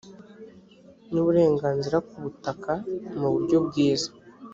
[1.11, 2.73] n uburenganzira ku butaka
[3.19, 4.09] mu buryo bwiza